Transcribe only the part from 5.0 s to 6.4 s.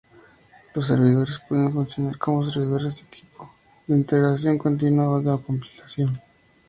o de compilación.